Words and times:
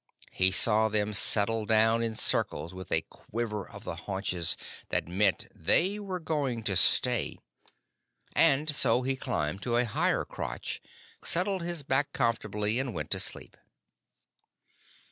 He 0.31 0.49
saw 0.49 0.89
them 0.89 1.13
settle 1.13 1.67
down 1.67 2.01
in 2.01 2.15
circles 2.15 2.73
with 2.73 2.91
a 2.91 3.01
quiver 3.03 3.69
of 3.69 3.83
the 3.83 3.93
haunches 4.07 4.57
that 4.89 5.07
meant 5.07 5.45
they 5.53 5.99
were 5.99 6.19
going 6.19 6.63
to 6.63 6.75
stay, 6.75 7.37
and 8.35 8.67
so 8.67 9.03
he 9.03 9.15
climbed 9.15 9.61
to 9.61 9.75
a 9.77 9.85
higher 9.85 10.25
crotch, 10.25 10.81
settled 11.23 11.61
his 11.61 11.83
back 11.83 12.13
comfortably, 12.13 12.79
and 12.79 12.95
went 12.95 13.11
to 13.11 13.19
sleep. 13.19 13.55